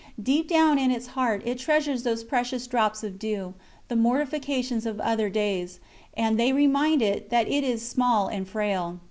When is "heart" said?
1.13-1.43